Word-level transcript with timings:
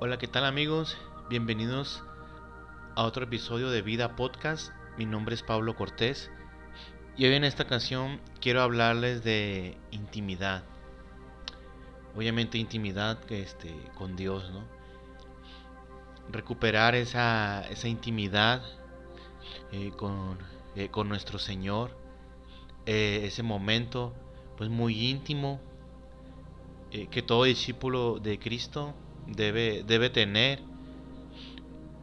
Hola, 0.00 0.16
¿qué 0.16 0.28
tal 0.28 0.44
amigos? 0.44 0.96
Bienvenidos 1.28 2.04
a 2.94 3.02
otro 3.02 3.24
episodio 3.24 3.68
de 3.68 3.82
Vida 3.82 4.14
Podcast. 4.14 4.70
Mi 4.96 5.06
nombre 5.06 5.34
es 5.34 5.42
Pablo 5.42 5.74
Cortés 5.74 6.30
y 7.16 7.26
hoy 7.26 7.34
en 7.34 7.42
esta 7.42 7.64
ocasión 7.64 8.20
quiero 8.40 8.62
hablarles 8.62 9.24
de 9.24 9.76
intimidad. 9.90 10.62
Obviamente 12.14 12.58
intimidad 12.58 13.18
este, 13.32 13.74
con 13.96 14.14
Dios, 14.14 14.48
¿no? 14.52 14.62
Recuperar 16.30 16.94
esa, 16.94 17.62
esa 17.68 17.88
intimidad 17.88 18.62
eh, 19.72 19.90
con, 19.96 20.38
eh, 20.76 20.90
con, 20.90 21.08
nuestro 21.08 21.40
Señor. 21.40 21.90
Eh, 22.86 23.22
ese 23.24 23.42
momento 23.42 24.14
pues 24.56 24.70
muy 24.70 25.10
íntimo 25.10 25.60
que 27.10 27.20
todo 27.20 27.42
discípulo 27.42 28.20
de 28.20 28.38
Cristo 28.38 28.94
debe, 29.28 29.84
debe 29.86 30.10
tener 30.10 30.60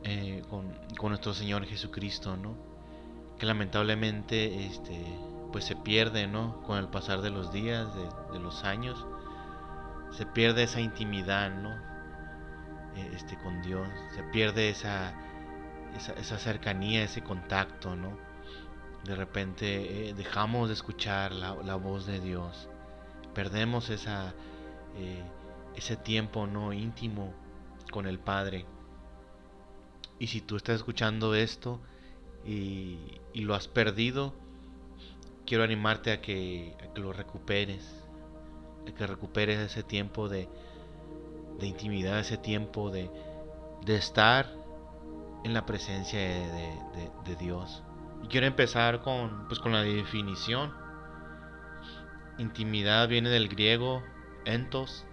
eh, 0.04 0.44
con, 0.50 0.76
nuestro 1.10 1.34
Señor 1.34 1.66
Jesucristo, 1.66 2.38
¿no? 2.38 2.56
Que 3.40 3.46
lamentablemente 3.46 4.66
este, 4.66 5.04
pues 5.52 5.66
se 5.66 5.76
pierde, 5.76 6.28
¿no? 6.28 6.62
Con 6.64 6.78
el 6.78 6.88
pasar 6.88 7.22
de 7.22 7.30
los 7.30 7.52
días, 7.52 7.88
de, 7.96 8.40
los 8.40 8.64
años, 8.64 9.06
se 10.12 10.26
pierde 10.26 10.64
esa 10.64 10.80
intimidad, 10.80 11.52
¿no? 11.52 11.72
Eh, 12.96 13.12
este, 13.14 13.38
con 13.38 13.62
Dios, 13.62 13.88
se 14.16 14.24
pierde 14.24 14.70
esa, 14.70 15.14
esa, 15.96 16.38
cercanía, 16.38 17.04
ese 17.04 17.24
contacto, 17.24 17.96
¿no? 17.96 18.18
De 19.04 19.16
repente 19.16 20.10
eh, 20.10 20.14
dejamos 20.14 20.70
de 20.70 20.74
escuchar 20.76 21.32
la, 21.34 21.56
la, 21.56 21.76
voz 21.76 22.06
de 22.06 22.20
Dios, 22.20 22.70
perdemos 23.34 23.90
esa 23.90 24.34
ese 25.76 25.96
tiempo 25.96 26.48
no 26.48 26.74
íntimo 26.74 27.34
con 27.92 28.08
el 28.08 28.20
Padre. 28.20 28.66
Y 30.20 30.28
si 30.28 30.42
tú 30.42 30.56
estás 30.56 30.78
escuchando 30.78 31.36
esto 31.36 31.80
y, 32.46 32.98
lo 33.34 33.54
has 33.54 33.68
perdido, 33.68 34.34
quiero 35.46 35.64
animarte 35.64 36.12
a 36.12 36.22
que, 36.22 36.76
lo 36.96 37.12
recuperes, 37.12 38.04
a 38.88 38.92
que 38.92 39.08
recuperes 39.08 39.60
ese 39.60 39.84
tiempo 39.84 40.30
de, 40.30 40.48
intimidad, 41.62 42.20
ese 42.20 42.38
tiempo 42.38 42.92
de, 42.92 43.10
estar 43.88 44.52
en 45.44 45.54
la 45.54 45.66
presencia 45.66 46.20
de, 46.20 47.36
Dios. 47.40 47.84
Y 48.24 48.28
quiero 48.28 48.48
empezar 48.48 49.02
con, 49.02 49.48
pues, 49.48 49.60
con 49.60 49.74
la 49.74 49.84
definición. 49.84 50.74
Intimidad 52.38 53.08
viene 53.08 53.30
del 53.30 53.50
griego 53.50 54.02
entos, 54.46 55.06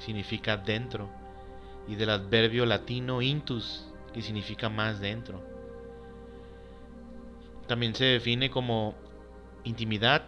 significa 0.00 0.56
dentro, 0.56 1.08
y 1.86 1.94
del 1.94 2.10
adverbio 2.10 2.66
latino 2.66 3.22
intus, 3.22 3.86
que 4.12 4.22
significa 4.22 4.68
más 4.68 5.00
dentro. 5.00 5.40
También 7.66 7.94
se 7.94 8.04
define 8.04 8.50
como 8.50 8.94
intimidad, 9.64 10.24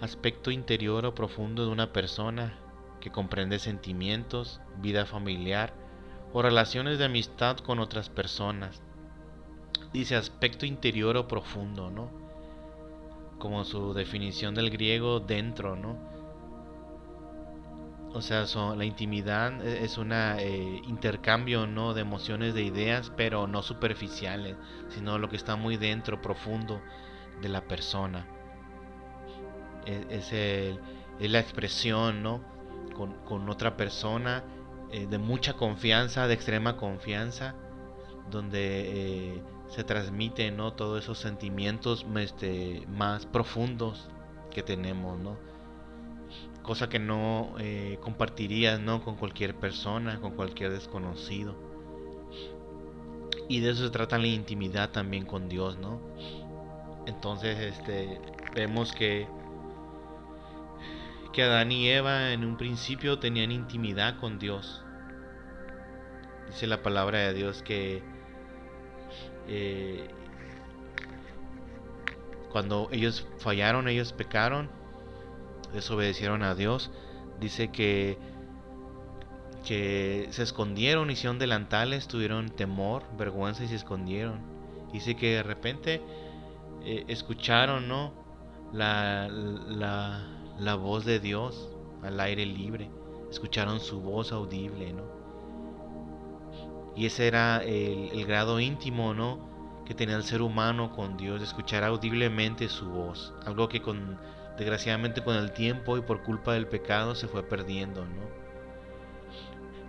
aspecto 0.00 0.50
interior 0.50 1.06
o 1.06 1.14
profundo 1.14 1.64
de 1.64 1.70
una 1.70 1.92
persona 1.92 2.58
que 3.00 3.10
comprende 3.10 3.58
sentimientos, 3.58 4.60
vida 4.80 5.06
familiar 5.06 5.72
o 6.32 6.42
relaciones 6.42 6.98
de 6.98 7.04
amistad 7.06 7.58
con 7.58 7.78
otras 7.78 8.08
personas. 8.08 8.82
Dice 9.92 10.16
aspecto 10.16 10.66
interior 10.66 11.16
o 11.16 11.26
profundo, 11.26 11.90
¿no? 11.90 12.10
Como 13.38 13.64
su 13.64 13.94
definición 13.94 14.54
del 14.54 14.70
griego 14.70 15.20
dentro, 15.20 15.76
¿no? 15.76 15.96
O 18.12 18.22
sea, 18.22 18.44
la 18.76 18.84
intimidad 18.84 19.64
e, 19.64 19.84
es 19.84 19.96
un 19.96 20.12
eh, 20.12 20.82
intercambio 20.88 21.66
¿no? 21.66 21.94
de 21.94 22.00
emociones, 22.00 22.54
de 22.54 22.62
ideas, 22.62 23.12
pero 23.16 23.46
no 23.46 23.62
superficiales, 23.62 24.56
sino 24.88 25.18
lo 25.18 25.28
que 25.28 25.36
está 25.36 25.56
muy 25.56 25.76
dentro, 25.76 26.20
profundo 26.20 26.80
de 27.40 27.48
la 27.48 27.62
persona. 27.62 28.26
E, 29.86 30.06
es, 30.10 31.30
la 31.30 31.38
expresión 31.38 32.22
¿no? 32.22 32.40
con, 33.26 33.48
otra 33.48 33.76
persona 33.76 34.42
eh, 34.90 35.06
de 35.06 35.18
mucha 35.18 35.52
confianza, 35.52 36.26
de 36.26 36.34
extrema 36.34 36.76
confianza, 36.76 37.54
donde 38.28 39.34
eh, 39.36 39.42
se 39.68 39.84
transmiten 39.84 40.56
¿no? 40.56 40.72
todos 40.72 41.04
esos 41.04 41.18
sentimientos 41.18 42.04
este, 42.16 42.84
más 42.88 43.26
profundos 43.26 44.08
que 44.50 44.62
tenemos. 44.64 45.18
¿no? 45.20 45.49
Cosa 46.62 46.88
que 46.88 46.98
no 46.98 47.54
eh, 47.58 47.98
compartirías 48.00 48.80
¿no? 48.80 49.02
con 49.02 49.16
cualquier 49.16 49.54
persona, 49.54 50.20
con 50.20 50.32
cualquier 50.32 50.70
desconocido. 50.70 51.56
Y 53.48 53.60
de 53.60 53.70
eso 53.70 53.84
se 53.84 53.90
trata 53.90 54.18
la 54.18 54.28
intimidad 54.28 54.90
también 54.90 55.26
con 55.26 55.48
Dios, 55.48 55.76
¿no? 55.78 56.00
Entonces, 57.06 57.58
este, 57.58 58.20
vemos 58.54 58.92
que 58.92 59.26
que 61.32 61.42
Adán 61.44 61.70
y 61.70 61.88
Eva 61.88 62.32
en 62.32 62.44
un 62.44 62.56
principio 62.56 63.18
tenían 63.18 63.52
intimidad 63.52 64.18
con 64.18 64.38
Dios. 64.38 64.84
Dice 66.48 66.66
la 66.66 66.82
palabra 66.82 67.18
de 67.18 67.34
Dios 67.34 67.62
que 67.62 68.02
eh, 69.46 70.08
cuando 72.50 72.88
ellos 72.90 73.26
fallaron, 73.38 73.86
ellos 73.88 74.12
pecaron, 74.12 74.68
desobedecieron 75.72 76.42
a 76.42 76.54
Dios, 76.54 76.90
dice 77.40 77.70
que, 77.70 78.18
que 79.64 80.28
se 80.30 80.42
escondieron, 80.42 81.10
hicieron 81.10 81.38
delantales, 81.38 82.08
tuvieron 82.08 82.50
temor, 82.50 83.04
vergüenza 83.16 83.64
y 83.64 83.68
se 83.68 83.76
escondieron. 83.76 84.40
Dice 84.92 85.16
que 85.16 85.36
de 85.36 85.42
repente 85.42 86.02
eh, 86.82 87.04
escucharon 87.08 87.88
¿no? 87.88 88.12
La, 88.72 89.28
la, 89.28 90.26
la, 90.58 90.74
voz 90.76 91.04
de 91.04 91.18
Dios 91.18 91.68
al 92.02 92.20
aire 92.20 92.46
libre, 92.46 92.90
escucharon 93.30 93.80
su 93.80 94.00
voz 94.00 94.32
audible, 94.32 94.92
¿no? 94.92 95.20
Y 96.96 97.06
ese 97.06 97.26
era 97.26 97.62
el, 97.64 98.26
grado 98.26 98.60
íntimo, 98.60 99.14
¿no? 99.14 99.48
que 99.84 99.94
tenía 99.94 100.16
el 100.16 100.22
ser 100.22 100.40
humano 100.40 100.92
con 100.94 101.16
Dios, 101.16 101.42
escuchar 101.42 101.82
audiblemente 101.82 102.68
su 102.68 102.88
voz, 102.88 103.34
algo 103.44 103.68
que 103.68 103.82
con 103.82 104.18
desgraciadamente 104.60 105.24
con 105.24 105.36
el 105.36 105.52
tiempo 105.52 105.96
y 105.96 106.02
por 106.02 106.22
culpa 106.22 106.52
del 106.52 106.66
pecado 106.66 107.14
se 107.14 107.28
fue 107.28 107.42
perdiendo, 107.42 108.04
¿no? 108.04 108.28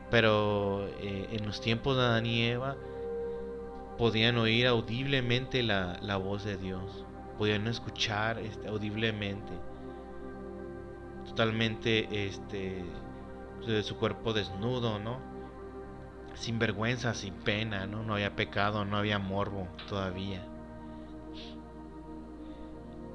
Pero 0.10 0.88
eh, 1.02 1.28
en 1.34 1.46
los 1.46 1.60
tiempos 1.60 1.98
de 1.98 2.04
Adán 2.04 2.26
y 2.26 2.44
Eva 2.44 2.78
podían 3.98 4.38
oír 4.38 4.68
audiblemente 4.68 5.62
la, 5.62 6.16
voz 6.16 6.46
de 6.46 6.56
Dios, 6.56 7.06
podían 7.38 7.68
escuchar 7.68 8.40
este, 8.40 8.70
audiblemente, 8.70 9.52
totalmente 11.26 12.28
este, 12.28 12.86
de 13.68 13.84
su 13.84 13.98
cuerpo 13.98 14.32
desnudo, 14.32 15.00
¿no? 15.00 15.20
Sin 16.34 16.60
vergüenza, 16.60 17.14
sin 17.14 17.34
pena, 17.34 17.88
¿no? 17.88 18.04
No 18.04 18.14
había 18.14 18.38
pecado, 18.38 18.86
no 18.86 18.96
había 18.96 19.20
morbo 19.20 19.68
todavía 19.90 20.48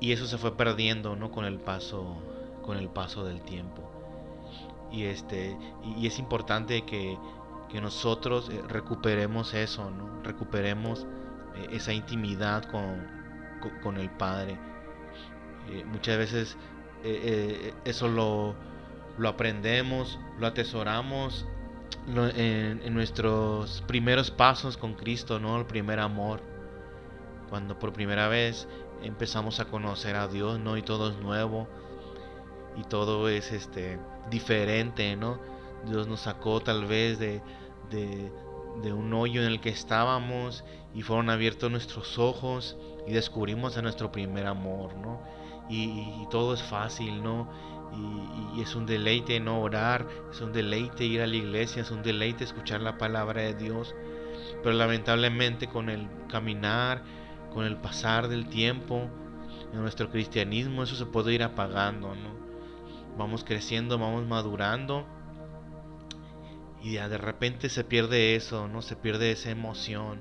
y 0.00 0.12
eso 0.12 0.26
se 0.26 0.38
fue 0.38 0.56
perdiendo 0.56 1.16
no 1.16 1.30
con 1.30 1.44
el 1.44 1.58
paso 1.58 2.16
con 2.62 2.76
el 2.78 2.88
paso 2.88 3.24
del 3.24 3.40
tiempo. 3.42 3.88
Y 4.90 5.04
este 5.04 5.56
y, 5.84 6.06
es 6.06 6.18
importante 6.18 6.84
que, 6.84 7.16
que 7.68 7.80
nosotros 7.80 8.50
eh, 8.50 8.60
recuperemos 8.68 9.54
eso 9.54 9.90
no 9.90 10.22
recuperemos 10.22 11.06
eh, 11.54 11.68
esa 11.72 11.92
intimidad 11.92 12.64
con, 12.64 13.06
con, 13.82 13.96
el 13.96 14.10
padre. 14.10 14.58
Eh, 15.70 15.84
muchas 15.84 16.18
veces 16.18 16.56
eso 17.84 18.08
lo, 18.08 18.56
lo 19.18 19.28
aprendemos 19.28 20.18
lo 20.40 20.48
atesoramos 20.48 21.46
en, 22.08 22.80
en, 22.82 22.94
nuestros 22.94 23.84
primeros 23.86 24.32
pasos 24.32 24.76
con 24.76 24.94
Cristo 24.94 25.38
no 25.38 25.56
el 25.58 25.66
primer 25.66 26.00
amor. 26.00 26.40
Cuando 27.48 27.78
por 27.78 27.92
primera 27.92 28.26
vez 28.26 28.66
empezamos 29.02 29.60
a 29.60 29.66
conocer 29.66 30.16
a 30.16 30.28
Dios, 30.28 30.58
¿no? 30.58 30.76
Y 30.76 30.82
todo 30.82 31.10
es 31.10 31.16
nuevo 31.18 31.68
y 32.76 32.82
todo 32.84 33.28
es 33.28 33.52
este 33.52 33.98
diferente, 34.30 35.16
¿no? 35.16 35.38
Dios 35.86 36.06
nos 36.08 36.20
sacó 36.20 36.60
tal 36.60 36.86
vez 36.86 37.18
de, 37.18 37.40
de, 37.90 38.92
un 38.92 39.12
hoyo 39.14 39.42
en 39.42 39.48
el 39.48 39.60
que 39.60 39.70
estábamos 39.70 40.64
y 40.94 41.02
fueron 41.02 41.30
abiertos 41.30 41.70
nuestros 41.70 42.18
ojos 42.18 42.76
y 43.06 43.12
descubrimos 43.12 43.76
a 43.76 43.82
nuestro 43.82 44.12
primer 44.12 44.46
amor, 44.46 44.94
¿no? 44.96 45.20
Y, 45.68 46.26
todo 46.30 46.54
es 46.54 46.62
fácil, 46.62 47.22
¿no? 47.22 47.48
Y, 47.92 48.58
y, 48.58 48.62
es 48.62 48.74
un 48.74 48.86
deleite 48.86 49.40
no 49.40 49.60
orar, 49.60 50.06
es 50.30 50.40
un 50.40 50.52
deleite 50.52 51.04
ir 51.04 51.22
a 51.22 51.26
la 51.26 51.36
iglesia, 51.36 51.82
es 51.82 51.90
un 51.90 52.02
deleite 52.02 52.44
escuchar 52.44 52.80
la 52.80 52.98
palabra 52.98 53.42
de 53.42 53.54
Dios, 53.54 53.94
pero 54.62 54.74
lamentablemente 54.74 55.68
con 55.68 55.88
el 55.88 56.08
caminar, 56.28 57.02
con 57.56 57.64
el 57.64 57.78
pasar 57.78 58.28
del 58.28 58.50
tiempo 58.50 59.08
en 59.72 59.80
nuestro 59.80 60.10
cristianismo 60.10 60.82
eso 60.82 60.94
se 60.94 61.06
puede 61.06 61.32
ir 61.32 61.42
apagando, 61.42 62.14
¿no? 62.14 62.36
Vamos 63.16 63.44
creciendo, 63.44 63.98
vamos 63.98 64.26
madurando 64.26 65.06
y 66.82 66.96
de 66.96 67.16
repente 67.16 67.70
se 67.70 67.82
pierde 67.82 68.36
eso, 68.36 68.68
¿no? 68.68 68.82
Se 68.82 68.94
pierde 68.94 69.32
esa 69.32 69.48
emoción, 69.48 70.20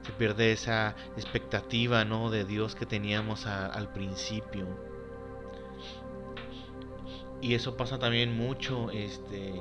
se 0.00 0.12
pierde 0.12 0.52
esa 0.52 0.96
expectativa, 1.18 2.06
¿no? 2.06 2.30
De 2.30 2.46
Dios 2.46 2.74
que 2.74 2.86
teníamos 2.86 3.44
al 3.44 3.92
principio. 3.92 4.66
Y 7.42 7.52
eso 7.52 7.76
pasa 7.76 7.98
también 7.98 8.34
mucho 8.34 8.90
este, 8.90 9.52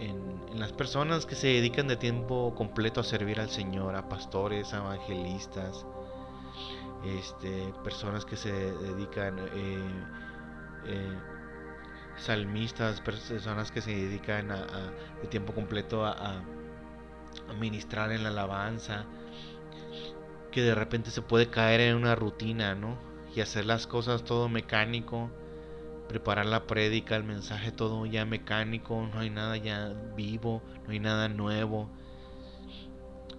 en, 0.00 0.58
las 0.58 0.72
personas 0.72 1.26
que 1.26 1.36
se 1.36 1.46
dedican 1.46 1.86
de 1.86 1.96
tiempo 1.96 2.56
completo 2.56 2.98
a 2.98 3.04
servir 3.04 3.38
al 3.38 3.50
Señor, 3.50 3.94
a 3.94 4.08
pastores, 4.08 4.74
a 4.74 4.78
evangelistas, 4.78 5.86
este, 7.04 7.72
personas 7.84 8.24
que 8.24 8.36
se 8.36 8.52
dedican, 8.52 9.38
eh, 9.38 10.04
eh, 10.86 11.18
salmistas, 12.16 13.00
personas 13.00 13.70
que 13.70 13.80
se 13.80 13.90
dedican 13.90 14.50
a, 14.50 14.66
de 15.22 15.28
tiempo 15.28 15.52
completo 15.52 16.04
a, 16.04 16.12
a, 16.12 16.42
ministrar 17.58 18.12
en 18.12 18.22
la 18.24 18.30
alabanza, 18.30 19.04
que 20.50 20.62
de 20.62 20.74
repente 20.74 21.10
se 21.10 21.22
puede 21.22 21.48
caer 21.48 21.80
en 21.80 21.96
una 21.96 22.14
rutina, 22.14 22.74
¿no? 22.74 22.98
Y 23.34 23.40
hacer 23.40 23.66
las 23.66 23.86
cosas 23.86 24.24
todo 24.24 24.48
mecánico 24.48 25.30
preparar 26.08 26.46
la 26.46 26.66
prédica, 26.66 27.14
el 27.16 27.24
mensaje 27.24 27.70
todo 27.70 28.06
ya 28.06 28.24
mecánico, 28.24 29.06
no 29.12 29.20
hay 29.20 29.30
nada 29.30 29.56
ya 29.58 29.92
vivo, 30.16 30.62
no 30.86 30.92
hay 30.92 30.98
nada 30.98 31.28
nuevo. 31.28 31.88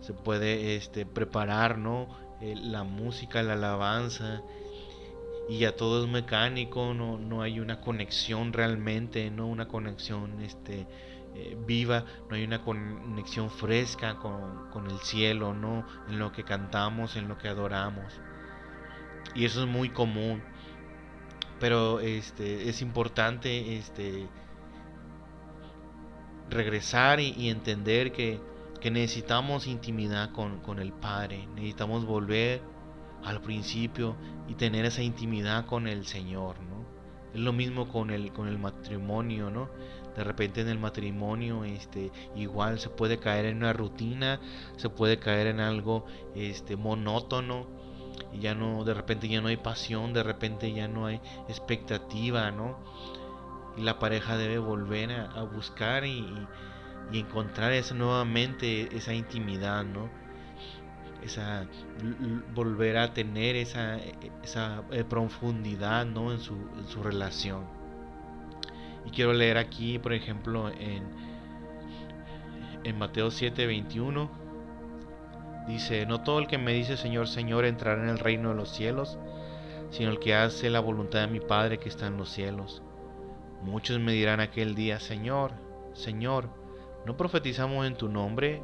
Se 0.02 0.14
puede 0.14 0.76
este 0.76 1.06
preparar, 1.06 1.78
¿no? 1.78 2.08
Eh, 2.42 2.56
la 2.56 2.84
música, 2.84 3.44
la 3.44 3.54
alabanza 3.54 4.42
y 5.50 5.60
ya 5.60 5.76
todo 5.76 6.04
es 6.04 6.10
mecánico, 6.10 6.94
no, 6.94 7.18
no 7.18 7.42
hay 7.42 7.60
una 7.60 7.82
conexión 7.82 8.54
realmente, 8.54 9.30
no 9.32 9.48
una 9.48 9.68
conexión 9.68 10.42
este 10.42 10.88
eh, 11.36 11.58
viva, 11.66 12.06
no 12.30 12.36
hay 12.36 12.44
una 12.44 12.64
conexión 12.64 13.50
fresca 13.50 14.16
con, 14.18 14.70
con 14.72 14.90
el 14.90 15.00
cielo, 15.00 15.54
no 15.54 15.86
en 16.08 16.20
lo 16.20 16.32
que 16.32 16.44
cantamos, 16.44 17.16
en 17.16 17.28
lo 17.28 17.38
que 17.38 17.48
adoramos. 17.48 18.20
Y 19.36 19.46
eso 19.46 19.62
es 19.62 19.68
muy 19.68 19.90
común. 19.90 20.42
Pero 21.60 22.00
este 22.00 22.70
es 22.70 22.82
importante 22.82 23.78
este 23.78 24.28
regresar 26.50 27.20
y, 27.20 27.50
entender 27.50 28.12
que, 28.12 28.40
necesitamos 28.92 29.68
intimidad 29.68 30.32
con, 30.32 30.80
el 30.80 30.94
Padre, 30.94 31.48
necesitamos 31.56 32.06
volver 32.06 32.62
al 33.24 33.42
principio 33.42 34.16
y 34.48 34.56
tener 34.56 34.86
esa 34.86 35.04
intimidad 35.04 35.66
con 35.66 35.88
el 35.88 36.06
Señor, 36.06 36.62
¿no? 36.62 36.86
Es 37.34 37.40
lo 37.40 37.54
mismo 37.54 37.90
con 37.90 38.10
el, 38.10 38.32
con 38.32 38.48
el 38.48 38.58
matrimonio, 38.58 39.52
¿no? 39.52 39.70
De 40.16 40.24
repente 40.24 40.62
en 40.62 40.70
el 40.70 40.80
matrimonio, 40.80 41.64
este, 41.64 42.12
igual 42.36 42.80
se 42.80 42.90
puede 42.90 43.20
caer 43.20 43.46
en 43.46 43.58
una 43.58 43.74
rutina, 43.74 44.40
se 44.78 44.90
puede 44.90 45.20
caer 45.20 45.48
en 45.48 45.60
algo, 45.60 46.06
este, 46.34 46.76
monótono, 46.76 47.68
y 48.34 48.40
ya 48.40 48.56
no, 48.56 48.84
de 48.84 48.94
repente 48.94 49.28
ya 49.28 49.42
no 49.42 49.48
hay 49.48 49.58
pasión, 49.58 50.14
de 50.14 50.24
repente 50.24 50.74
ya 50.74 50.88
no 50.88 51.06
hay 51.06 51.22
expectativa, 51.48 52.52
¿no? 52.52 52.80
Y 53.78 53.82
la 53.82 54.00
pareja 54.00 54.38
debe 54.38 54.58
volver 54.58 55.12
a, 55.12 55.44
buscar 55.44 56.06
y, 56.06 56.26
encontrar 57.18 57.74
esa, 57.74 57.96
nuevamente 57.96 58.96
esa 58.96 59.14
intimidad, 59.14 59.84
¿no? 59.84 60.10
Esa, 61.24 61.68
volver 62.54 62.98
a 62.98 63.14
tener 63.14 63.56
esa, 63.56 63.98
esa 64.44 64.84
eh, 64.92 65.04
profundidad, 65.04 66.06
¿no? 66.06 66.32
En 66.32 66.40
su, 66.40 66.56
su 66.88 67.02
relación. 67.02 67.64
Y 69.06 69.10
quiero 69.10 69.34
leer 69.34 69.58
aquí, 69.58 69.98
por 69.98 70.14
ejemplo, 70.14 70.70
en, 70.70 71.04
en 72.84 72.98
Mateo 72.98 73.32
7, 73.32 73.66
21 73.66 74.40
Dice, 75.70 76.08
no 76.08 76.22
todo 76.22 76.40
el 76.40 76.48
que 76.48 76.58
me 76.58 76.74
dice 76.74 76.98
Señor, 76.98 77.28
Señor 77.28 77.64
entrará 77.64 78.02
en 78.02 78.10
el 78.10 78.18
reino 78.18 78.50
de 78.50 78.56
los 78.56 78.70
cielos, 78.70 79.20
sino 79.92 80.10
el 80.10 80.18
que 80.18 80.34
hace 80.34 80.72
la 80.72 80.80
voluntad 80.80 81.20
de 81.20 81.28
mi 81.28 81.40
Padre 81.40 81.78
que 81.78 81.90
está 81.90 82.08
en 82.08 82.18
los 82.18 82.32
cielos. 82.32 82.82
Muchos 83.62 84.00
me 84.00 84.14
dirán 84.14 84.40
aquel 84.40 84.74
día, 84.74 85.00
Señor, 85.00 85.52
Señor, 85.94 86.50
¿no 87.06 87.18
profetizamos 87.18 87.86
en 87.86 87.96
tu 87.96 88.10
nombre? 88.10 88.64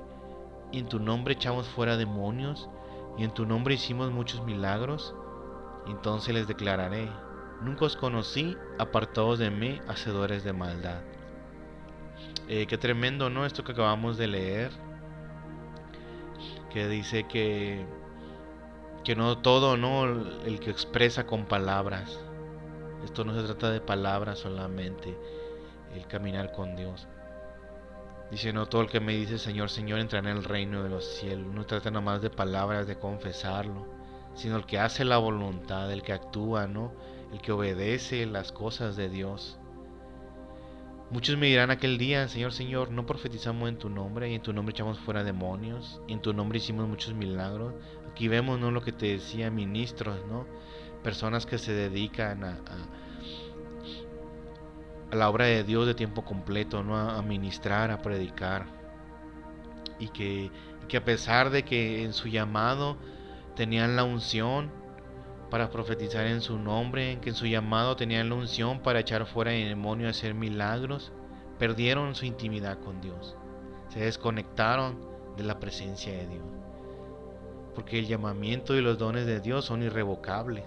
¿Y 0.72 0.80
en 0.80 0.88
tu 0.88 1.00
nombre 1.00 1.34
echamos 1.34 1.68
fuera 1.68 1.98
demonios? 1.98 2.70
¿Y 3.18 3.24
en 3.24 3.32
tu 3.32 3.46
nombre 3.46 3.76
hicimos 3.76 4.12
muchos 4.12 4.44
milagros? 4.44 5.16
Entonces 5.88 6.34
les 6.34 6.48
declararé, 6.48 7.10
nunca 7.62 7.86
os 7.86 7.96
conocí, 7.96 8.58
apartados 8.80 9.40
de 9.40 9.52
mí, 9.52 9.80
hacedores 9.88 10.44
de 10.44 10.54
maldad. 10.54 11.02
Eh, 12.48 12.66
qué 12.68 12.78
tremendo, 12.78 13.30
¿no? 13.30 13.46
Esto 13.46 13.64
que 13.64 13.72
acabamos 13.72 14.18
de 14.18 14.28
leer 14.28 14.72
que 16.76 16.88
dice 16.88 17.26
que, 17.28 17.86
que 19.04 19.16
no 19.16 19.38
todo, 19.38 19.78
¿no? 19.78 20.06
El 20.44 20.60
que 20.60 20.70
expresa 20.72 21.26
con 21.26 21.46
palabras. 21.46 22.20
Esto 23.04 23.24
no 23.24 23.34
se 23.34 23.46
trata 23.46 23.70
de 23.72 23.80
palabras 23.80 24.40
solamente, 24.40 25.18
el 25.94 26.06
caminar 26.08 26.52
con 26.52 26.76
Dios. 26.76 27.08
Dice, 28.36 28.52
no 28.52 28.66
todo 28.66 28.82
el 28.82 28.90
que 28.90 29.00
me 29.00 29.14
dice 29.14 29.38
Señor, 29.38 29.70
Señor 29.70 29.98
entrará 29.98 30.30
en 30.30 30.36
el 30.36 30.44
reino 30.44 30.84
de 30.84 30.90
los 30.90 31.06
cielos. 31.06 31.54
No 31.54 31.66
trata 31.66 31.90
nada 31.90 32.04
más 32.04 32.22
de 32.22 32.30
palabras, 32.30 32.86
de 32.86 33.00
confesarlo, 33.00 33.88
sino 34.34 34.58
el 34.58 34.66
que 34.66 34.78
hace 34.78 35.06
la 35.06 35.18
voluntad, 35.18 35.90
el 35.90 36.02
que 36.02 36.12
actúa, 36.12 36.68
¿no? 36.68 36.92
El 37.32 37.40
que 37.40 37.54
obedece 37.54 38.26
las 38.26 38.52
cosas 38.52 38.98
de 38.98 39.08
Dios. 39.08 39.58
Muchos 41.12 41.38
me 41.38 41.46
dirán 41.46 41.72
aquel 41.72 41.98
día, 41.98 42.28
Señor, 42.28 42.52
Señor, 42.52 42.92
no 42.92 43.06
profetizamos 43.06 43.70
en 43.70 43.78
tu 43.78 43.88
nombre, 43.88 44.30
y 44.30 44.36
en 44.36 44.42
tu 44.42 44.52
nombre 44.52 44.74
echamos 44.74 45.00
fuera 45.00 45.24
demonios, 45.24 46.02
y 46.06 46.12
en 46.12 46.22
tu 46.22 46.34
nombre 46.34 46.58
hicimos 46.58 46.90
muchos 46.90 47.14
milagros. 47.14 47.74
Aquí 48.12 48.28
vemos 48.28 48.60
¿no? 48.60 48.70
lo 48.70 48.82
que 48.82 48.92
te 48.92 49.06
decía, 49.06 49.50
ministros, 49.50 50.20
¿no? 50.28 50.46
Personas 51.04 51.46
que 51.46 51.58
se 51.58 51.72
dedican 51.72 52.44
a, 52.44 52.58
la 55.12 55.30
obra 55.30 55.46
de 55.46 55.64
Dios 55.64 55.88
de 55.88 55.96
tiempo 55.96 56.24
completo, 56.24 56.84
¿no? 56.84 56.98
A, 56.98 57.22
ministrar, 57.22 57.92
a 57.92 58.02
predicar. 58.02 58.66
Y 60.00 60.10
que, 60.10 60.52
que 60.88 60.98
a 60.98 61.06
pesar 61.06 61.50
de 61.50 61.64
que 61.64 62.04
en 62.04 62.14
su 62.14 62.28
llamado 62.28 62.98
tenían 63.56 63.96
la 63.96 64.04
unción, 64.04 64.72
para 65.50 65.70
profetizar 65.70 66.26
en 66.26 66.42
su 66.42 66.58
nombre, 66.58 67.20
que 67.22 67.30
en 67.30 67.36
su 67.36 67.46
llamado 67.46 67.96
tenían 67.96 68.30
la 68.30 68.36
unción 68.36 68.80
para 68.80 69.00
echar 69.00 69.26
fuera 69.26 69.54
el 69.54 69.70
demonio 69.70 70.08
y 70.08 70.10
hacer 70.10 70.34
milagros, 70.34 71.12
perdieron 71.58 72.16
su 72.16 72.26
intimidad 72.26 72.80
con 72.80 73.00
Dios. 73.02 73.38
Se 73.90 74.00
desconectaron 74.00 75.00
de 75.38 75.44
la 75.44 75.60
presencia 75.60 76.12
de 76.12 76.28
Dios. 76.28 76.46
Porque 77.74 78.00
el 78.00 78.08
llamamiento 78.08 78.76
y 78.76 78.82
los 78.82 78.98
dones 78.98 79.26
de 79.26 79.40
Dios 79.40 79.66
son 79.66 79.84
irrevocables. 79.84 80.66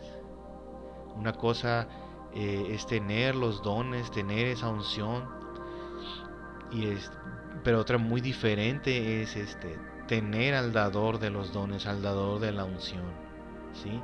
Una 1.16 1.32
cosa 1.32 1.88
eh, 2.34 2.68
es 2.70 2.86
tener 2.86 3.34
los 3.34 3.62
dones, 3.62 4.10
tener 4.10 4.46
esa 4.46 4.68
unción. 4.68 5.24
Y 6.70 6.86
es, 6.86 7.10
pero 7.64 7.80
otra 7.80 7.98
muy 7.98 8.20
diferente 8.20 9.22
es 9.22 9.36
este, 9.36 9.78
tener 10.06 10.54
al 10.54 10.72
dador 10.72 11.18
de 11.18 11.30
los 11.30 11.52
dones, 11.52 11.86
al 11.86 12.02
dador 12.02 12.40
de 12.40 12.52
la 12.52 12.64
unción. 12.64 13.04
¿sí? 13.72 14.00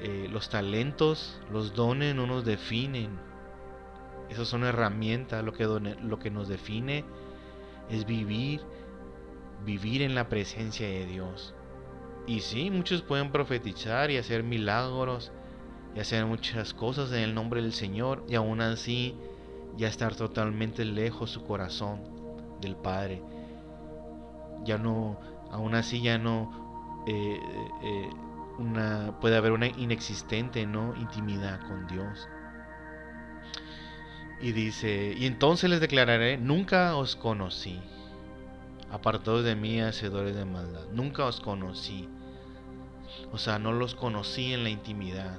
Eh, 0.00 0.28
los 0.30 0.48
talentos, 0.48 1.40
los 1.50 1.74
dones 1.74 2.14
no 2.14 2.26
nos 2.26 2.44
definen. 2.44 3.18
Esas 4.28 4.48
son 4.48 4.64
herramientas. 4.64 5.44
Lo 5.44 5.52
que, 5.52 5.64
lo 5.64 6.18
que 6.18 6.30
nos 6.30 6.48
define 6.48 7.04
es 7.90 8.06
vivir, 8.06 8.60
vivir 9.64 10.02
en 10.02 10.14
la 10.14 10.28
presencia 10.28 10.86
de 10.86 11.06
Dios. 11.06 11.54
Y 12.26 12.40
sí, 12.40 12.70
muchos 12.70 13.02
pueden 13.02 13.30
profetizar 13.30 14.10
y 14.10 14.16
hacer 14.16 14.42
milagros 14.42 15.30
y 15.94 16.00
hacer 16.00 16.26
muchas 16.26 16.74
cosas 16.74 17.12
en 17.12 17.20
el 17.20 17.34
nombre 17.34 17.62
del 17.62 17.72
Señor 17.72 18.24
y 18.28 18.34
aún 18.34 18.60
así 18.60 19.14
ya 19.76 19.88
estar 19.88 20.14
totalmente 20.14 20.84
lejos 20.84 21.30
su 21.30 21.44
corazón 21.44 22.00
del 22.60 22.76
Padre. 22.76 23.22
Ya 24.64 24.78
no, 24.78 25.18
aún 25.50 25.74
así 25.74 26.00
ya 26.00 26.18
no 26.18 27.04
eh, 27.06 27.38
eh, 27.82 28.10
puede 29.20 29.36
haber 29.36 29.52
una 29.52 29.66
inexistente 29.66 30.66
¿no? 30.66 30.94
intimidad 30.96 31.60
con 31.66 31.86
Dios. 31.86 32.28
Y 34.40 34.52
dice, 34.52 35.14
y 35.16 35.26
entonces 35.26 35.70
les 35.70 35.80
declararé, 35.80 36.36
nunca 36.36 36.96
os 36.96 37.16
conocí, 37.16 37.80
apartados 38.90 39.44
de 39.44 39.54
mí, 39.54 39.80
hacedores 39.80 40.34
de 40.34 40.44
maldad, 40.44 40.86
nunca 40.92 41.24
os 41.24 41.40
conocí. 41.40 42.08
O 43.32 43.38
sea, 43.38 43.58
no 43.58 43.72
los 43.72 43.94
conocí 43.94 44.52
en 44.52 44.64
la 44.64 44.70
intimidad, 44.70 45.38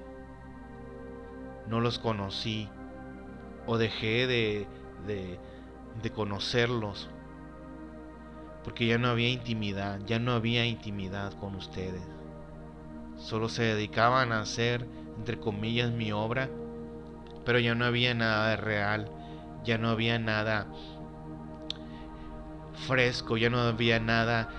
no 1.68 1.80
los 1.80 2.00
conocí, 2.00 2.70
o 3.66 3.78
dejé 3.78 4.28
de, 4.28 4.68
de, 5.08 6.10
conocerlos, 6.12 7.10
porque 8.64 8.86
ya 8.86 8.98
no 8.98 9.10
había 9.10 9.30
intimidad, 9.30 10.00
ya 10.06 10.20
no 10.20 10.34
había 10.34 10.66
intimidad 10.66 11.34
con 11.40 11.56
ustedes 11.56 12.02
solo 13.18 13.50
se 13.50 13.64
dedicaban 13.64 14.32
a 14.32 14.42
hacer, 14.42 14.86
entre 15.18 15.40
comillas, 15.40 15.92
mi 15.92 16.12
obra, 16.12 16.50
pero 17.46 17.60
ya 17.60 17.76
no 17.76 17.86
había 17.86 18.14
nada 18.14 18.50
de 18.50 18.58
real, 18.58 19.12
ya 19.64 19.78
no 19.78 19.90
había 19.90 20.20
nada 20.20 20.68
fresco, 22.88 23.38
ya 23.38 23.50
no 23.50 23.60
había 23.60 24.00
nada 24.00 24.50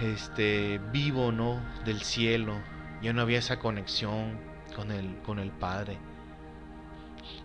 este 0.00 0.80
vivo, 0.92 1.32
¿no? 1.32 1.60
del 1.84 2.02
cielo. 2.02 2.54
Ya 3.02 3.12
no 3.12 3.20
había 3.20 3.38
esa 3.38 3.58
conexión 3.58 4.38
con 4.74 4.90
el 4.90 5.20
con 5.22 5.38
el 5.38 5.50
Padre. 5.50 5.98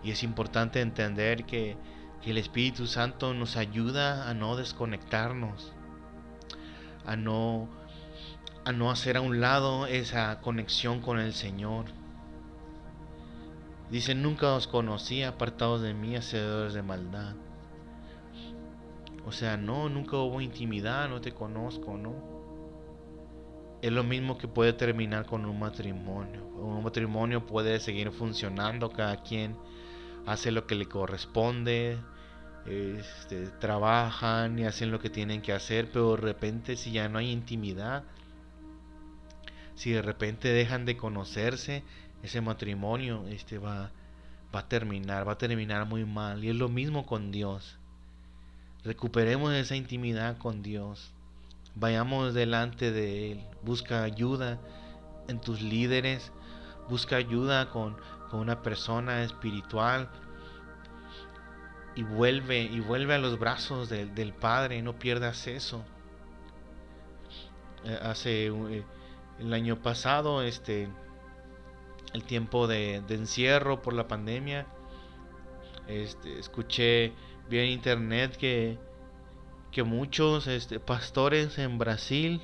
Y 0.02 0.10
es 0.10 0.22
importante 0.22 0.80
entender 0.80 1.44
que, 1.44 1.76
que 2.22 2.30
el 2.30 2.38
Espíritu 2.38 2.86
Santo 2.86 3.32
nos 3.34 3.56
ayuda 3.56 4.28
a 4.28 4.34
no 4.34 4.56
desconectarnos, 4.56 5.72
a 7.06 7.16
no 7.16 7.68
a 8.64 8.72
no 8.72 8.90
hacer 8.90 9.16
a 9.16 9.20
un 9.20 9.40
lado 9.40 9.86
esa 9.86 10.40
conexión 10.40 11.00
con 11.00 11.18
el 11.18 11.32
Señor. 11.32 11.86
Dice, 13.90 14.14
nunca 14.14 14.54
os 14.54 14.68
conocí 14.68 15.22
apartados 15.22 15.82
de 15.82 15.94
mí, 15.94 16.14
hacedores 16.14 16.74
de 16.74 16.82
maldad. 16.82 17.34
O 19.26 19.32
sea, 19.32 19.56
no, 19.56 19.88
nunca 19.88 20.16
hubo 20.16 20.40
intimidad, 20.40 21.08
no 21.08 21.20
te 21.20 21.32
conozco, 21.32 21.96
¿no? 21.96 22.39
Es 23.82 23.90
lo 23.92 24.04
mismo 24.04 24.36
que 24.36 24.46
puede 24.46 24.72
terminar 24.74 25.24
con 25.24 25.46
un 25.46 25.58
matrimonio. 25.58 26.44
Un 26.44 26.82
matrimonio 26.82 27.46
puede 27.46 27.80
seguir 27.80 28.10
funcionando, 28.12 28.90
cada 28.90 29.22
quien 29.22 29.56
hace 30.26 30.50
lo 30.50 30.66
que 30.66 30.74
le 30.74 30.86
corresponde, 30.86 31.98
este, 32.66 33.46
trabajan 33.58 34.58
y 34.58 34.64
hacen 34.64 34.90
lo 34.90 35.00
que 35.00 35.08
tienen 35.08 35.40
que 35.40 35.52
hacer, 35.52 35.90
pero 35.90 36.12
de 36.12 36.18
repente 36.18 36.76
si 36.76 36.92
ya 36.92 37.08
no 37.08 37.18
hay 37.18 37.30
intimidad, 37.30 38.04
si 39.74 39.92
de 39.92 40.02
repente 40.02 40.48
dejan 40.48 40.84
de 40.84 40.98
conocerse, 40.98 41.82
ese 42.22 42.42
matrimonio 42.42 43.26
este 43.28 43.56
va, 43.56 43.90
va 44.54 44.60
a 44.60 44.68
terminar, 44.68 45.26
va 45.26 45.32
a 45.32 45.38
terminar 45.38 45.86
muy 45.86 46.04
mal. 46.04 46.44
Y 46.44 46.50
es 46.50 46.56
lo 46.56 46.68
mismo 46.68 47.06
con 47.06 47.30
Dios. 47.30 47.78
Recuperemos 48.84 49.54
esa 49.54 49.76
intimidad 49.76 50.36
con 50.36 50.62
Dios. 50.62 51.14
Vayamos 51.74 52.34
delante 52.34 52.90
de 52.92 53.32
Él. 53.32 53.46
Busca 53.62 54.02
ayuda 54.02 54.58
en 55.28 55.40
tus 55.40 55.62
líderes. 55.62 56.32
Busca 56.88 57.16
ayuda 57.16 57.70
con, 57.70 57.96
con 58.30 58.40
una 58.40 58.62
persona 58.62 59.22
espiritual. 59.22 60.10
Y 61.94 62.02
vuelve, 62.02 62.62
y 62.62 62.80
vuelve 62.80 63.14
a 63.14 63.18
los 63.18 63.38
brazos 63.38 63.88
del, 63.88 64.32
Padre. 64.32 64.82
No 64.82 64.98
pierdas 64.98 65.46
eso. 65.46 65.84
Eh, 67.84 67.98
hace 68.02 68.46
eh, 68.46 68.84
el 69.38 69.52
año 69.52 69.80
pasado, 69.80 70.42
este, 70.42 70.88
el 72.12 72.24
tiempo 72.24 72.66
de, 72.66 72.96
encierro 73.08 73.82
por 73.82 73.94
la 73.94 74.06
pandemia, 74.06 74.66
este, 75.86 76.38
escuché 76.38 77.12
en 77.50 77.66
internet 77.66 78.36
que, 78.36 78.78
que 79.72 79.82
muchos 79.82 80.46
este, 80.46 80.80
pastores 80.80 81.58
en 81.58 81.78
Brasil, 81.78 82.40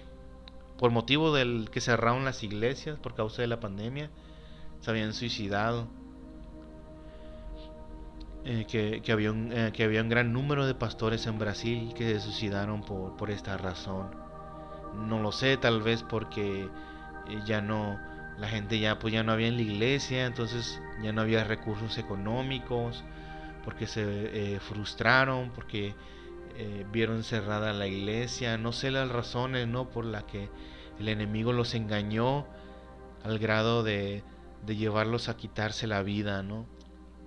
por 0.78 0.90
motivo 0.90 1.34
del 1.34 1.68
que 1.70 1.80
cerraron 1.80 2.24
las 2.24 2.42
iglesias 2.42 2.98
por 2.98 3.14
causa 3.14 3.42
de 3.42 3.48
la 3.48 3.60
pandemia, 3.60 4.10
se 4.80 4.90
habían 4.90 5.12
suicidado. 5.12 5.88
Eh, 8.48 8.64
que, 8.68 9.12
había 9.12 9.32
un, 9.32 9.52
eh, 9.52 9.72
que 9.72 9.82
había 9.82 10.00
un 10.00 10.08
gran 10.08 10.32
número 10.32 10.68
de 10.68 10.74
pastores 10.76 11.26
en 11.26 11.36
Brasil 11.36 11.92
que 11.96 12.14
se 12.14 12.20
suicidaron 12.20 12.82
por, 12.82 13.16
por 13.16 13.30
esta 13.30 13.56
razón. 13.56 14.08
No 15.08 15.20
lo 15.20 15.32
sé, 15.32 15.56
tal 15.56 15.82
vez 15.82 16.04
porque 16.04 16.62
eh, 16.62 17.40
ya 17.44 17.60
no, 17.60 17.98
la 18.38 18.46
gente 18.46 18.78
ya 18.78 19.00
pues 19.00 19.12
ya 19.12 19.24
no 19.24 19.32
había 19.32 19.48
en 19.48 19.56
la 19.56 19.62
iglesia, 19.62 20.26
entonces 20.26 20.80
ya 21.02 21.12
no 21.12 21.22
había 21.22 21.42
recursos 21.42 21.98
económicos, 21.98 23.02
porque 23.64 23.88
se 23.88 24.60
frustraron, 24.60 25.50
porque 25.50 25.96
eh, 26.58 26.86
vieron 26.90 27.22
cerrada 27.22 27.72
la 27.72 27.86
iglesia, 27.86 28.58
no 28.58 28.72
sé 28.72 28.90
las 28.90 29.08
razones, 29.08 29.68
¿no? 29.68 29.90
Por 29.90 30.04
la 30.04 30.26
que 30.26 30.48
el 30.98 31.08
enemigo 31.08 31.52
los 31.52 31.74
engañó 31.74 32.46
al 33.22 33.38
grado 33.38 33.82
de, 33.82 34.22
de 34.64 34.76
llevarlos 34.76 35.28
a 35.28 35.36
quitarse 35.36 35.86
la 35.86 36.02
vida, 36.02 36.42
¿no? 36.42 36.66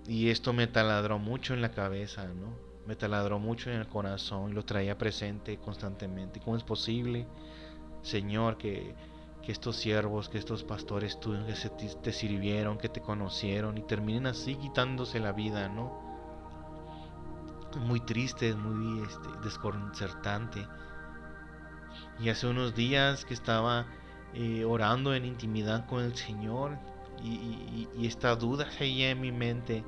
Y 0.07 0.29
esto 0.29 0.53
me 0.53 0.67
taladró 0.67 1.19
mucho 1.19 1.53
en 1.53 1.61
la 1.61 1.71
cabeza, 1.71 2.27
¿no? 2.27 2.55
Me 2.87 2.95
taladró 2.95 3.39
mucho 3.39 3.69
en 3.69 3.77
el 3.77 3.87
corazón 3.87 4.49
y 4.49 4.53
lo 4.53 4.65
traía 4.65 4.97
presente 4.97 5.57
constantemente. 5.57 6.39
¿Cómo 6.39 6.57
es 6.57 6.63
posible, 6.63 7.27
Señor, 8.01 8.57
que, 8.57 8.95
que 9.43 9.51
estos 9.51 9.75
siervos, 9.75 10.29
que 10.29 10.39
estos 10.39 10.63
pastores 10.63 11.19
tuyos 11.19 11.45
que 11.45 11.55
se 11.55 11.69
te 11.69 12.11
sirvieron, 12.11 12.77
que 12.77 12.89
te 12.89 13.01
conocieron 13.01 13.77
y 13.77 13.83
terminen 13.83 14.25
así 14.25 14.55
quitándose 14.55 15.19
la 15.19 15.33
vida, 15.33 15.69
¿no? 15.69 16.08
Muy 17.77 17.99
triste, 17.99 18.53
muy 18.55 19.03
este, 19.03 19.29
desconcertante. 19.43 20.67
Y 22.19 22.29
hace 22.29 22.47
unos 22.47 22.75
días 22.75 23.25
que 23.25 23.33
estaba 23.33 23.85
eh, 24.33 24.65
orando 24.65 25.13
en 25.13 25.25
intimidad 25.25 25.85
con 25.87 26.03
el 26.03 26.15
Señor 26.15 26.77
y, 27.23 27.87
esta 28.05 28.35
duda 28.35 28.69
seguía 28.71 29.11
en 29.11 29.21
mi 29.21 29.31
mente. 29.31 29.83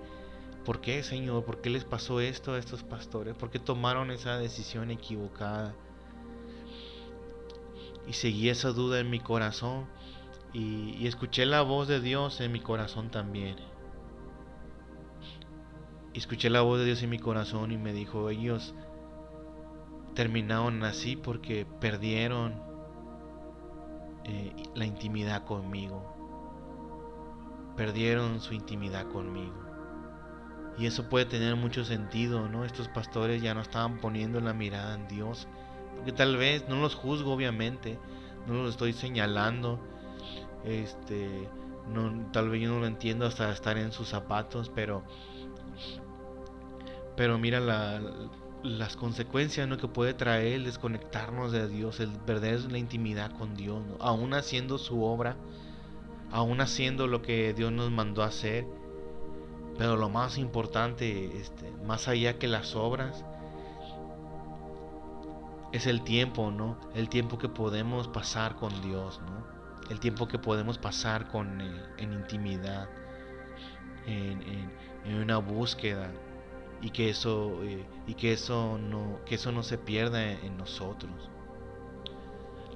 ¿Por 0.66 0.82
qué, 0.82 1.02
Señor? 1.04 1.44
¿Por 1.44 1.62
qué 1.62 1.70
les 1.70 1.86
pasó 1.86 2.20
esto 2.20 2.54
a 2.54 2.60
estos 2.60 2.84
pastores? 2.84 3.36
¿Por 3.36 3.50
qué 3.50 3.60
tomaron 3.60 4.12
esa 4.12 4.38
decisión 4.38 4.92
equivocada? 4.92 5.74
Y 8.08 8.14
seguí 8.14 8.50
esa 8.50 8.70
duda 8.70 9.00
en 9.00 9.10
mi 9.10 9.20
corazón 9.20 9.86
y 10.54 11.08
escuché 11.08 11.46
la 11.46 11.62
voz 11.62 11.88
de 11.88 12.02
Dios 12.02 12.42
en 12.42 12.52
mi 12.52 12.60
corazón 12.60 13.10
también 13.10 13.71
escuché 16.20 16.50
la 16.50 16.62
voz 16.62 16.80
de 16.80 16.86
Dios 16.86 17.02
en 17.04 17.10
mi 17.10 17.20
corazón 17.20 17.72
y 17.72 17.78
me 17.78 17.94
dijo, 17.94 18.30
ellos 18.30 18.74
terminaron 20.14 20.84
así 20.84 21.16
porque 21.16 21.66
perdieron 21.80 22.62
eh, 24.26 24.54
la 24.76 24.86
intimidad 24.86 25.46
conmigo. 25.46 26.04
Perdieron 27.78 28.42
su 28.42 28.54
intimidad 28.54 29.08
conmigo. 29.08 29.56
Y 30.78 30.86
eso 30.86 31.10
puede 31.10 31.26
tener 31.26 31.56
mucho 31.56 31.84
sentido, 31.84 32.48
¿no? 32.48 32.66
Estos 32.66 32.88
pastores 32.88 33.42
ya 33.42 33.54
no 33.54 33.62
estaban 33.62 34.00
poniendo 34.00 34.40
la 34.40 34.54
mirada 34.54 34.96
en 34.96 35.08
Dios. 35.08 35.48
Porque 35.96 36.12
tal 36.12 36.38
vez, 36.38 36.68
no 36.70 36.80
los 36.82 36.96
juzgo 36.96 37.34
obviamente, 37.34 38.00
no 38.48 38.54
los 38.56 38.72
estoy 38.72 38.94
señalando. 38.94 39.80
Este, 40.64 41.50
no, 41.88 42.32
tal 42.32 42.50
vez 42.50 42.62
yo 42.62 42.70
no 42.70 42.80
lo 42.80 42.88
entiendo 42.88 43.26
hasta 43.26 43.52
estar 43.52 43.78
en 43.78 43.92
sus 43.92 44.10
zapatos, 44.10 44.72
pero 44.74 45.04
pero 47.16 47.38
mira 47.38 47.60
las 48.64 48.96
consecuencias 48.96 49.68
¿no? 49.68 49.78
que 49.78 49.88
puede 49.88 50.14
traer 50.14 50.54
el 50.54 50.66
desconectarnos 50.66 51.52
de 51.52 51.68
Dios, 51.68 52.00
el 52.00 52.10
perder 52.10 52.72
la 52.72 52.78
intimidad 52.78 53.32
con 53.38 53.56
Dios, 53.56 53.84
aún 54.00 54.34
haciendo 54.34 54.78
su 54.78 55.04
obra, 55.04 55.36
aún 56.32 56.62
haciendo 56.62 57.08
lo 57.08 57.22
que 57.22 57.54
Dios 57.54 57.72
nos 57.72 57.92
mandó 57.92 58.24
a 58.24 58.28
hacer. 58.28 58.66
Pero 59.78 59.96
lo 59.98 60.10
más 60.10 60.38
importante, 60.38 61.38
este, 61.38 61.72
más 61.86 62.08
allá 62.08 62.38
que 62.38 62.48
las 62.48 62.76
obras, 62.76 63.26
es 65.72 65.88
el 65.88 66.04
tiempo, 66.04 66.52
¿no? 66.52 66.78
El 66.94 67.10
tiempo 67.10 67.38
que 67.38 67.50
podemos 67.50 68.08
pasar 68.08 68.56
con 68.56 68.82
Dios, 68.82 69.22
¿no? 69.22 69.46
El 69.90 70.00
tiempo 70.00 70.28
que 70.28 70.38
podemos 70.38 70.78
pasar 70.78 71.30
con 71.30 71.62
en 71.62 72.14
intimidad, 72.14 72.90
en 74.08 75.16
una 75.16 75.38
búsqueda 75.38 76.12
y 76.82 76.90
que 76.90 77.10
eso 77.10 77.64
eh, 77.64 77.86
y 78.08 78.16
que 78.16 78.34
eso 78.34 78.78
no 78.78 79.20
que 79.26 79.36
eso 79.36 79.52
no 79.52 79.64
se 79.64 79.78
pierda 79.78 80.32
en, 80.32 80.58
nosotros. 80.58 81.30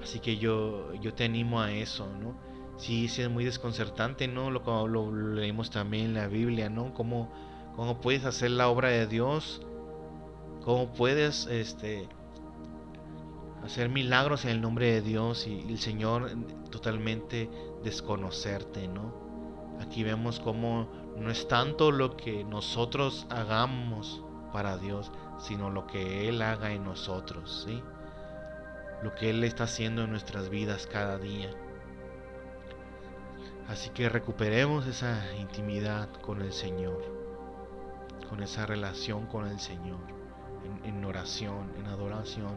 Así 0.02 0.20
que 0.20 0.38
yo 0.38 0.94
yo 0.96 1.14
te 1.14 1.26
animo 1.26 1.60
a 1.62 1.72
eso 1.72 2.08
no 2.22 2.36
sí, 2.78 3.06
es 3.06 3.30
muy 3.30 3.46
desconcertante 3.46 4.28
no 4.28 4.52
lo, 4.52 4.88
lo, 4.88 5.12
leemos 5.12 5.72
también 5.72 6.06
en 6.06 6.14
la 6.14 6.28
Biblia 6.28 6.70
no 6.70 6.94
cómo, 6.94 7.32
cómo 7.76 8.02
puedes 8.02 8.26
hacer 8.26 8.52
la 8.52 8.68
obra 8.70 8.90
de 8.90 9.08
Dios 9.08 9.62
cómo 10.64 10.94
puedes 10.94 11.48
este 11.48 12.08
hacer 13.64 13.90
milagros 13.90 14.46
en 14.46 14.52
el 14.52 14.62
nombre 14.62 14.92
de 14.92 15.02
Dios 15.02 15.48
y 15.48 15.62
el 15.62 15.80
Señor 15.80 16.32
totalmente 16.70 17.50
desconocerte 17.84 18.88
no 18.88 19.14
aquí 19.80 20.04
vemos 20.04 20.40
cómo 20.40 20.88
no 21.16 21.32
es 21.32 21.48
tanto 21.48 21.92
lo 21.92 22.18
que 22.18 22.44
nosotros 22.44 23.26
hagamos 23.30 24.22
para 24.52 24.78
Dios, 24.78 25.12
sino 25.38 25.70
lo 25.70 25.88
que 25.88 26.28
Él 26.28 26.42
haga 26.42 26.72
en 26.72 26.84
nosotros, 26.84 27.66
¿sí? 27.66 27.82
Lo 29.02 29.16
que 29.16 29.30
Él 29.30 29.44
está 29.44 29.66
haciendo 29.66 30.04
en 30.04 30.12
nuestras 30.12 30.50
vidas 30.50 30.88
cada 30.88 31.18
día. 31.18 31.50
Así 33.68 33.90
que 33.90 34.10
recuperemos 34.10 34.86
esa 34.88 35.34
intimidad 35.36 36.10
con 36.22 36.42
el 36.42 36.54
Señor, 36.54 37.04
con 38.30 38.44
esa 38.44 38.66
relación 38.66 39.26
con 39.26 39.48
el 39.48 39.60
Señor, 39.60 40.02
en, 40.64 40.96
en 40.96 41.06
oración, 41.06 41.72
en 41.78 41.88
adoración. 41.88 42.54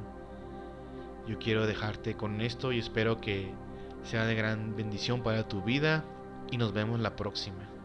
Yo 1.26 1.38
quiero 1.38 1.66
dejarte 1.66 2.16
con 2.16 2.40
esto 2.40 2.72
y 2.72 2.78
espero 2.78 3.20
que 3.20 3.54
sea 4.02 4.24
de 4.24 4.34
gran 4.34 4.76
bendición 4.76 5.22
para 5.22 5.46
tu 5.46 5.62
vida 5.62 6.04
y 6.50 6.58
nos 6.58 6.72
vemos 6.72 7.00
la 7.00 7.16
próxima. 7.16 7.77